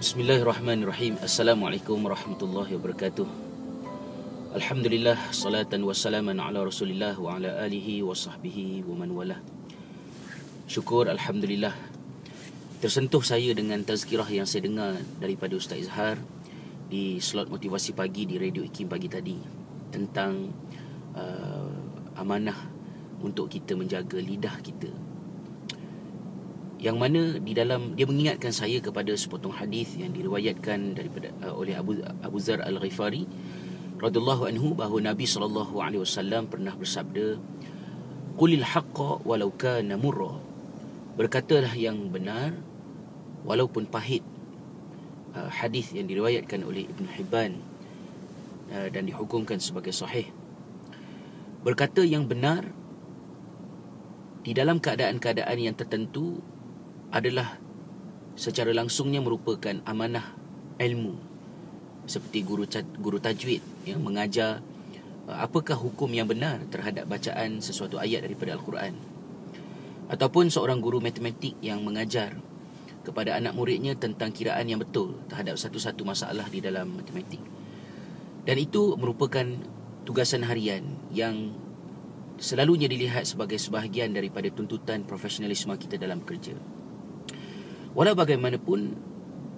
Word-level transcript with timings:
Bismillahirrahmanirrahim. 0.00 1.20
Assalamualaikum 1.20 2.00
warahmatullahi 2.00 2.72
wabarakatuh. 2.72 3.28
Alhamdulillah 4.56 5.28
Salatan 5.28 5.84
wassalaman 5.84 6.40
ala 6.40 6.64
rasulillah 6.64 7.12
Wa 7.20 7.36
ala 7.36 7.60
alihi 7.60 8.00
wa 8.00 8.16
sahbihi 8.16 8.80
wa 8.88 8.96
man 8.96 9.12
wala. 9.12 9.36
Syukur 10.64 11.04
Alhamdulillah. 11.04 11.76
Tersentuh 12.80 13.20
saya 13.20 13.52
dengan 13.52 13.84
tazkirah 13.84 14.24
yang 14.32 14.48
saya 14.48 14.72
dengar 14.72 14.96
Daripada 15.20 15.52
Ustaz 15.60 15.84
Izhar 15.84 16.16
Di 16.88 17.20
slot 17.20 17.52
motivasi 17.52 17.92
pagi 17.92 18.24
di 18.24 18.40
Radio 18.40 18.64
Ikim 18.64 18.88
pagi 18.88 19.12
tadi 19.12 19.36
Tentang 19.92 20.48
uh, 21.12 22.16
Amanah 22.16 22.56
Untuk 23.20 23.52
kita 23.52 23.76
menjaga 23.76 24.16
lidah 24.16 24.64
kita 24.64 25.09
yang 26.80 26.96
mana 26.96 27.36
di 27.36 27.52
dalam 27.52 27.92
dia 27.92 28.08
mengingatkan 28.08 28.56
saya 28.56 28.80
kepada 28.80 29.12
sepotong 29.12 29.52
hadis 29.52 30.00
yang 30.00 30.16
diriwayatkan 30.16 30.96
daripada 30.96 31.28
uh, 31.44 31.52
oleh 31.52 31.76
Abu 31.76 32.00
Abu 32.00 32.40
Zar 32.40 32.64
Al-Ghifari 32.64 33.28
radhiyallahu 34.00 34.48
anhu 34.48 34.72
bahawa 34.72 35.12
Nabi 35.12 35.28
sallallahu 35.28 35.76
alaihi 35.76 36.00
wasallam 36.00 36.48
pernah 36.48 36.72
bersabda 36.72 37.36
qulil 38.40 38.64
haqqa 38.64 39.20
walau 39.28 39.52
kana 39.52 40.00
murra. 40.00 40.40
Berkatalah 41.20 41.76
yang 41.76 42.08
benar 42.08 42.56
walaupun 43.44 43.84
pahit 43.84 44.24
uh, 45.36 45.52
hadis 45.52 45.92
yang 45.92 46.08
diriwayatkan 46.08 46.64
oleh 46.64 46.88
Ibn 46.88 47.04
Hibban 47.12 47.52
uh, 48.72 48.88
dan 48.88 49.04
dihukumkan 49.04 49.60
sebagai 49.60 49.92
sahih. 49.92 50.32
Berkata 51.60 52.00
yang 52.00 52.24
benar 52.24 52.72
di 54.40 54.56
dalam 54.56 54.80
keadaan-keadaan 54.80 55.60
yang 55.60 55.76
tertentu 55.76 56.40
adalah 57.10 57.58
secara 58.38 58.70
langsungnya 58.70 59.18
merupakan 59.18 59.82
amanah 59.84 60.34
ilmu. 60.78 61.14
Seperti 62.06 62.42
guru 62.42 62.64
guru 62.98 63.18
tajwid 63.20 63.62
ya 63.86 63.94
mengajar 64.00 64.64
uh, 65.28 65.38
apakah 65.44 65.76
hukum 65.78 66.10
yang 66.10 66.26
benar 66.26 66.64
terhadap 66.72 67.06
bacaan 67.06 67.62
sesuatu 67.62 68.00
ayat 68.00 68.26
daripada 68.26 68.56
al-Quran? 68.56 68.96
Ataupun 70.10 70.50
seorang 70.50 70.82
guru 70.82 70.98
matematik 70.98 71.54
yang 71.62 71.86
mengajar 71.86 72.34
kepada 73.06 73.38
anak 73.38 73.54
muridnya 73.54 73.94
tentang 73.94 74.34
kiraan 74.34 74.66
yang 74.66 74.82
betul 74.82 75.14
terhadap 75.30 75.54
satu-satu 75.54 76.02
masalah 76.02 76.46
di 76.50 76.58
dalam 76.58 76.98
matematik. 76.98 77.40
Dan 78.42 78.56
itu 78.58 78.98
merupakan 78.98 79.46
tugasan 80.02 80.42
harian 80.42 80.82
yang 81.14 81.54
selalunya 82.40 82.88
dilihat 82.88 83.28
sebagai 83.28 83.60
sebahagian 83.60 84.16
daripada 84.16 84.48
tuntutan 84.50 85.04
profesionalisme 85.04 85.76
kita 85.76 86.00
dalam 86.00 86.24
kerja. 86.24 86.56
Walau 87.90 88.14
bagaimanapun 88.14 89.10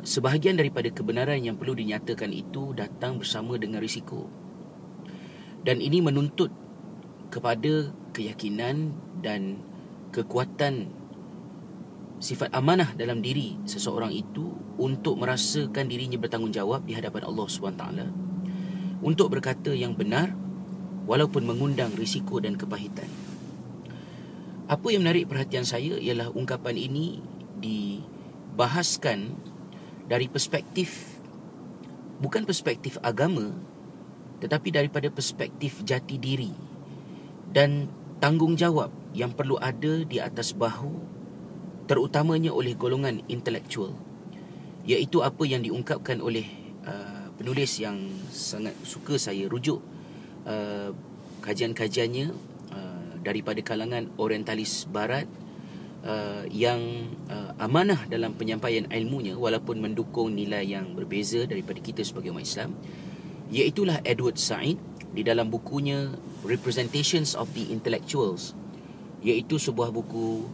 Sebahagian 0.00 0.56
daripada 0.56 0.88
kebenaran 0.88 1.42
yang 1.42 1.58
perlu 1.58 1.74
dinyatakan 1.74 2.30
itu 2.30 2.72
Datang 2.72 3.20
bersama 3.20 3.58
dengan 3.60 3.82
risiko. 3.82 4.30
Dan 5.66 5.82
ini 5.82 5.98
menuntut 5.98 6.48
Kepada 7.28 7.90
keyakinan 8.14 8.94
dan 9.18 9.60
kekuatan 10.14 10.94
Sifat 12.20 12.52
amanah 12.52 12.92
dalam 12.94 13.24
diri 13.24 13.58
seseorang 13.66 14.14
itu 14.14 14.54
Untuk 14.78 15.18
merasakan 15.18 15.90
dirinya 15.90 16.16
bertanggungjawab 16.20 16.86
Di 16.86 16.94
hadapan 16.94 17.26
Allah 17.26 17.46
SWT 17.50 17.84
Untuk 19.02 19.26
berkata 19.32 19.74
yang 19.74 19.98
benar 19.98 20.32
Walaupun 21.10 21.42
mengundang 21.42 21.90
risiko 21.98 22.38
dan 22.38 22.54
kepahitan. 22.54 23.08
Apa 24.70 24.94
yang 24.94 25.02
menarik 25.02 25.26
perhatian 25.26 25.66
saya 25.66 25.98
Ialah 25.98 26.30
ungkapan 26.30 26.78
ini 26.78 27.18
di 27.60 28.00
bahaskan 28.60 29.32
dari 30.04 30.28
perspektif 30.28 31.16
bukan 32.20 32.44
perspektif 32.44 33.00
agama 33.00 33.56
tetapi 34.44 34.68
daripada 34.68 35.08
perspektif 35.08 35.80
jati 35.80 36.20
diri 36.20 36.52
dan 37.48 37.88
tanggungjawab 38.20 38.92
yang 39.16 39.32
perlu 39.32 39.56
ada 39.56 40.04
di 40.04 40.20
atas 40.20 40.52
bahu 40.52 40.92
terutamanya 41.88 42.52
oleh 42.52 42.76
golongan 42.76 43.24
intelektual 43.32 43.96
iaitu 44.84 45.24
apa 45.24 45.40
yang 45.48 45.64
diungkapkan 45.64 46.20
oleh 46.20 46.44
uh, 46.84 47.32
penulis 47.40 47.80
yang 47.80 47.96
sangat 48.28 48.76
suka 48.84 49.16
saya 49.16 49.48
rujuk 49.48 49.80
uh, 50.44 50.92
kajian-kajiannya 51.40 52.28
uh, 52.76 53.12
daripada 53.24 53.64
kalangan 53.64 54.12
orientalis 54.20 54.84
barat 54.84 55.24
uh, 56.04 56.44
yang 56.48 57.12
uh, 57.28 57.52
amanah 57.60 58.08
dalam 58.08 58.36
penyampaian 58.36 58.88
ilmunya 58.88 59.36
walaupun 59.36 59.80
mendukung 59.80 60.32
nilai 60.32 60.64
yang 60.64 60.92
berbeza 60.96 61.44
daripada 61.44 61.80
kita 61.80 62.04
sebagai 62.04 62.32
umat 62.32 62.44
Islam 62.46 62.76
iaitulah 63.50 64.00
Edward 64.06 64.38
Said 64.38 64.78
di 65.10 65.22
dalam 65.26 65.50
bukunya 65.50 66.14
Representations 66.46 67.34
of 67.36 67.50
the 67.52 67.68
Intellectuals 67.68 68.54
iaitu 69.20 69.60
sebuah 69.60 69.92
buku 69.92 70.48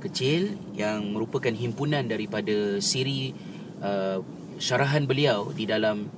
kecil 0.00 0.56
yang 0.76 1.12
merupakan 1.12 1.52
himpunan 1.52 2.04
daripada 2.08 2.80
siri 2.80 3.32
uh, 3.80 4.20
syarahan 4.60 5.04
beliau 5.08 5.52
di 5.52 5.64
dalam 5.64 6.08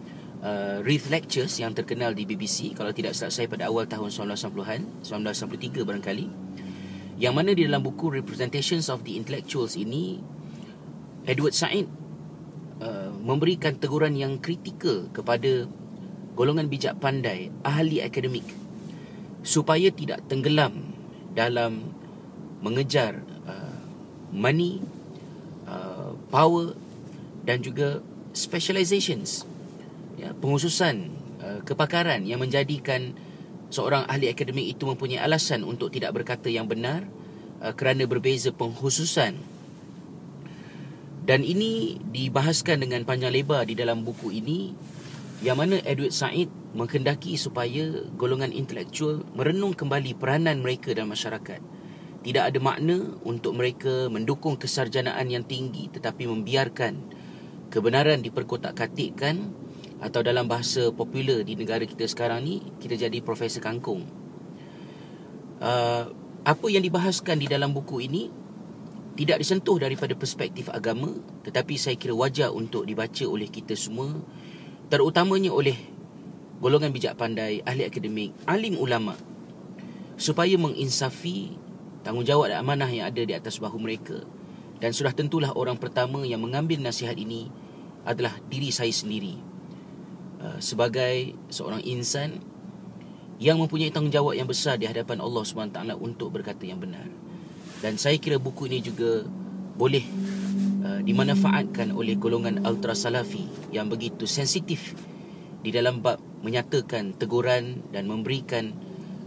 uh, 0.42 0.82
Reith 0.82 1.10
Lectures 1.10 1.58
yang 1.62 1.74
terkenal 1.74 2.14
di 2.14 2.26
BBC 2.26 2.74
kalau 2.74 2.90
tidak 2.90 3.14
salah 3.14 3.34
saya 3.34 3.46
pada 3.46 3.70
awal 3.70 3.86
tahun 3.86 4.10
1990-an 4.10 5.06
1993 5.06 5.86
barangkali 5.86 6.26
yang 7.22 7.38
mana 7.38 7.54
di 7.54 7.62
dalam 7.62 7.86
buku 7.86 8.18
Representations 8.18 8.90
of 8.90 9.06
the 9.06 9.14
Intellectuals 9.14 9.78
ini 9.78 10.18
Edward 11.22 11.54
Said 11.54 11.86
uh, 12.82 13.14
memberikan 13.22 13.78
teguran 13.78 14.18
yang 14.18 14.42
kritikal 14.42 15.06
kepada 15.14 15.70
golongan 16.34 16.66
bijak 16.66 16.98
pandai 16.98 17.54
ahli 17.62 18.02
akademik 18.02 18.42
supaya 19.46 19.94
tidak 19.94 20.26
tenggelam 20.26 20.90
dalam 21.30 21.94
mengejar 22.58 23.22
uh, 23.46 23.78
money 24.34 24.82
uh, 25.70 26.18
power 26.26 26.74
dan 27.46 27.62
juga 27.62 28.02
specializations 28.34 29.46
ya 30.18 30.34
penghususan 30.34 31.06
uh, 31.38 31.62
kepakaran 31.62 32.26
yang 32.26 32.42
menjadikan 32.42 33.14
seorang 33.72 34.04
ahli 34.04 34.28
akademik 34.28 34.76
itu 34.76 34.84
mempunyai 34.84 35.24
alasan 35.24 35.64
untuk 35.64 35.88
tidak 35.88 36.12
berkata 36.12 36.52
yang 36.52 36.68
benar 36.68 37.08
uh, 37.64 37.72
kerana 37.72 38.04
berbeza 38.04 38.52
penghususan. 38.52 39.40
Dan 41.22 41.46
ini 41.46 41.96
dibahaskan 42.02 42.82
dengan 42.82 43.08
panjang 43.08 43.32
lebar 43.32 43.64
di 43.64 43.78
dalam 43.78 44.04
buku 44.04 44.34
ini 44.34 44.74
yang 45.40 45.58
mana 45.58 45.80
Edward 45.82 46.12
Said 46.12 46.50
menghendaki 46.76 47.38
supaya 47.40 48.04
golongan 48.14 48.52
intelektual 48.52 49.24
merenung 49.32 49.72
kembali 49.72 50.18
peranan 50.18 50.60
mereka 50.60 50.92
dalam 50.92 51.14
masyarakat. 51.14 51.62
Tidak 52.22 52.42
ada 52.42 52.58
makna 52.62 53.18
untuk 53.26 53.58
mereka 53.58 54.06
mendukung 54.06 54.54
kesarjanaan 54.54 55.26
yang 55.26 55.42
tinggi 55.42 55.90
tetapi 55.90 56.26
membiarkan 56.30 56.94
kebenaran 57.70 58.22
diperkotak-katikkan 58.22 59.61
atau 60.02 60.18
dalam 60.18 60.50
bahasa 60.50 60.90
popular 60.90 61.46
di 61.46 61.54
negara 61.54 61.86
kita 61.86 62.10
sekarang 62.10 62.42
ni 62.42 62.58
kita 62.82 62.98
jadi 62.98 63.22
profesor 63.22 63.62
kangkung. 63.62 64.02
Uh, 65.62 66.10
apa 66.42 66.66
yang 66.66 66.82
dibahaskan 66.82 67.38
di 67.38 67.46
dalam 67.46 67.70
buku 67.70 68.02
ini 68.02 68.26
tidak 69.14 69.38
disentuh 69.38 69.78
daripada 69.78 70.18
perspektif 70.18 70.66
agama 70.74 71.14
tetapi 71.46 71.78
saya 71.78 71.94
kira 71.94 72.18
wajar 72.18 72.50
untuk 72.50 72.82
dibaca 72.82 73.22
oleh 73.30 73.46
kita 73.46 73.78
semua 73.78 74.10
terutamanya 74.90 75.54
oleh 75.54 75.78
golongan 76.58 76.90
bijak 76.90 77.14
pandai, 77.14 77.62
ahli 77.62 77.86
akademik, 77.86 78.34
alim 78.50 78.74
ulama 78.74 79.14
supaya 80.18 80.58
menginsafi 80.58 81.54
tanggungjawab 82.02 82.50
dan 82.50 82.58
amanah 82.66 82.90
yang 82.90 83.06
ada 83.06 83.22
di 83.22 83.34
atas 83.38 83.62
bahu 83.62 83.78
mereka 83.78 84.18
dan 84.82 84.90
sudah 84.90 85.14
tentulah 85.14 85.54
orang 85.54 85.78
pertama 85.78 86.26
yang 86.26 86.42
mengambil 86.42 86.82
nasihat 86.82 87.14
ini 87.14 87.46
adalah 88.02 88.34
diri 88.50 88.74
saya 88.74 88.90
sendiri 88.90 89.51
Uh, 90.42 90.58
sebagai 90.58 91.38
seorang 91.54 91.78
insan 91.86 92.42
yang 93.38 93.62
mempunyai 93.62 93.94
tanggungjawab 93.94 94.34
yang 94.34 94.50
besar 94.50 94.74
di 94.74 94.90
hadapan 94.90 95.22
Allah 95.22 95.46
SWT 95.46 95.78
untuk 96.02 96.34
berkata 96.34 96.66
yang 96.66 96.82
benar. 96.82 97.06
Dan 97.78 97.94
saya 97.94 98.18
kira 98.18 98.42
buku 98.42 98.66
ini 98.66 98.82
juga 98.82 99.22
boleh 99.78 100.02
uh, 100.82 100.98
dimanfaatkan 100.98 101.94
oleh 101.94 102.18
golongan 102.18 102.58
ultra 102.66 102.90
salafi 102.90 103.46
yang 103.70 103.86
begitu 103.86 104.26
sensitif 104.26 104.98
di 105.62 105.70
dalam 105.70 106.02
bab 106.02 106.18
menyatakan 106.42 107.14
teguran 107.14 107.78
dan 107.94 108.10
memberikan 108.10 108.74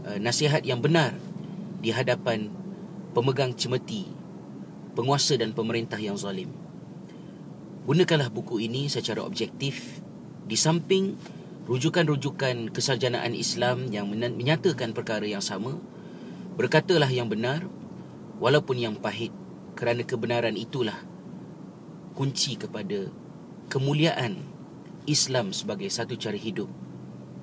uh, 0.03 0.19
nasihat 0.19 0.67
yang 0.67 0.83
benar 0.83 1.15
di 1.79 1.95
hadapan 1.95 2.51
pemegang 3.15 3.55
cemeti 3.55 4.11
penguasa 4.99 5.39
dan 5.39 5.55
pemerintah 5.55 5.95
yang 5.95 6.19
zalim. 6.19 6.51
Gunakanlah 7.87 8.27
buku 8.27 8.67
ini 8.67 8.91
secara 8.91 9.23
objektif 9.23 10.03
di 10.45 10.53
samping 10.53 11.17
rujukan-rujukan 11.65 12.69
kesarjanaan 12.69 13.33
Islam 13.33 13.89
yang 13.89 14.05
menyatakan 14.13 14.93
perkara 14.93 15.25
yang 15.25 15.41
sama, 15.41 15.73
berkatalah 16.53 17.09
yang 17.09 17.25
benar 17.25 17.65
walaupun 18.37 18.77
yang 18.77 18.93
pahit 18.93 19.33
kerana 19.73 20.05
kebenaran 20.05 20.53
itulah 20.53 21.01
kunci 22.13 22.61
kepada 22.61 23.09
kemuliaan 23.73 24.37
Islam 25.09 25.49
sebagai 25.51 25.89
satu 25.89 26.13
cara 26.13 26.37
hidup 26.37 26.69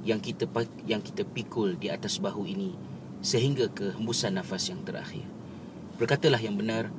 yang 0.07 0.23
kita 0.23 0.47
yang 0.87 1.03
kita 1.03 1.27
pikul 1.27 1.75
di 1.75 1.91
atas 1.91 2.23
bahu 2.23 2.47
ini 2.47 2.75
sehingga 3.23 3.71
ke 3.71 3.99
hembusan 3.99 4.39
nafas 4.39 4.71
yang 4.71 4.83
terakhir. 4.87 5.27
Berkatalah 5.99 6.39
yang 6.39 6.55
benar 6.55 6.91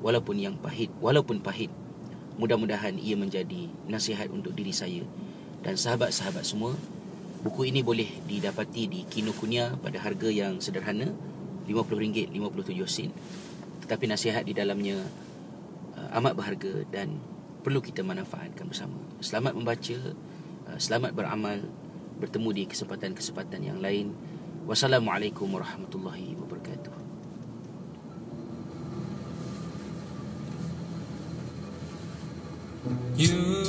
walaupun 0.00 0.40
yang 0.40 0.56
pahit, 0.56 0.88
walaupun 1.00 1.44
pahit. 1.44 1.68
Mudah-mudahan 2.40 2.96
ia 2.96 3.12
menjadi 3.12 3.68
nasihat 3.84 4.32
untuk 4.32 4.56
diri 4.56 4.72
saya 4.72 5.04
dan 5.62 5.78
sahabat-sahabat 5.78 6.44
semua. 6.44 6.74
Buku 7.42 7.66
ini 7.66 7.82
boleh 7.82 8.22
didapati 8.26 8.86
di 8.86 9.00
Kinokuniya 9.02 9.78
pada 9.82 9.98
harga 9.98 10.30
yang 10.30 10.62
sederhana 10.62 11.10
RM50, 11.66 12.30
57 12.30 12.86
sen. 12.86 13.10
Tetapi 13.82 14.04
nasihat 14.06 14.46
di 14.46 14.54
dalamnya 14.54 15.02
uh, 15.98 16.18
amat 16.22 16.38
berharga 16.38 16.86
dan 16.90 17.18
perlu 17.66 17.82
kita 17.82 18.06
manfaatkan 18.06 18.66
bersama. 18.66 18.94
Selamat 19.18 19.58
membaca, 19.58 19.98
uh, 20.70 20.78
selamat 20.78 21.14
beramal, 21.14 21.58
bertemu 22.22 22.48
di 22.54 22.62
kesempatan-kesempatan 22.70 23.60
yang 23.62 23.78
lain. 23.82 24.14
Wassalamualaikum 24.66 25.50
warahmatullahi 25.50 26.38
wabarakatuh. 26.38 26.94
You 33.14 33.61